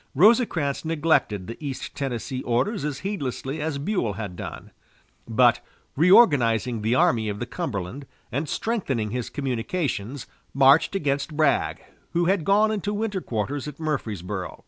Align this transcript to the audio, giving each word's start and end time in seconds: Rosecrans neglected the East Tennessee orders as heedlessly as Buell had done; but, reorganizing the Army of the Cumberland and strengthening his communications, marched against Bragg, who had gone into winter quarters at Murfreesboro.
Rosecrans 0.15 0.83
neglected 0.83 1.45
the 1.45 1.63
East 1.63 1.93
Tennessee 1.93 2.41
orders 2.41 2.83
as 2.83 3.01
heedlessly 3.01 3.61
as 3.61 3.77
Buell 3.77 4.13
had 4.13 4.35
done; 4.35 4.71
but, 5.27 5.59
reorganizing 5.95 6.81
the 6.81 6.95
Army 6.95 7.29
of 7.29 7.37
the 7.39 7.45
Cumberland 7.45 8.07
and 8.31 8.49
strengthening 8.49 9.11
his 9.11 9.29
communications, 9.29 10.25
marched 10.55 10.95
against 10.95 11.37
Bragg, 11.37 11.83
who 12.13 12.25
had 12.25 12.45
gone 12.45 12.71
into 12.71 12.95
winter 12.95 13.21
quarters 13.21 13.67
at 13.67 13.79
Murfreesboro. 13.79 14.57